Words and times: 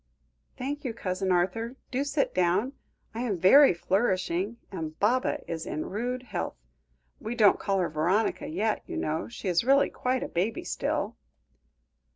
"Thank 0.57 0.83
you, 0.83 0.95
Cousin 0.95 1.31
Arthur; 1.31 1.75
do 1.91 2.03
sit 2.03 2.33
down; 2.33 2.73
I 3.13 3.19
am 3.19 3.37
very 3.37 3.71
flourishing, 3.71 4.57
and 4.71 4.97
Baba 4.99 5.41
is 5.47 5.67
in 5.67 5.85
rude 5.91 6.23
health. 6.23 6.57
We 7.19 7.35
don't 7.35 7.59
call 7.59 7.77
her 7.77 7.89
Veronica 7.91 8.47
yet, 8.47 8.81
you 8.87 8.97
know; 8.97 9.27
she 9.27 9.47
is 9.47 9.63
really 9.63 9.89
only 9.89 9.89
quite 9.91 10.23
a 10.23 10.27
baby 10.27 10.63
still." 10.63 11.17